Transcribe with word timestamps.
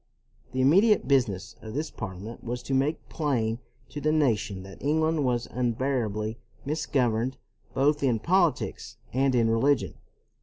The 0.51 0.61
immediate 0.61 1.07
business 1.07 1.55
of 1.61 1.75
this 1.75 1.91
Parliament 1.91 2.43
was 2.43 2.63
to 2.63 2.73
make 2.73 3.07
plain 3.07 3.59
to 3.89 4.01
the 4.01 4.11
nation 4.11 4.63
that 4.63 4.81
England 4.81 5.23
was 5.23 5.45
unbearably 5.51 6.39
misgoverned 6.65 7.37
both 7.75 8.01
in 8.01 8.17
politics 8.17 8.97
and 9.13 9.35
in 9.35 9.47
religion. 9.47 9.93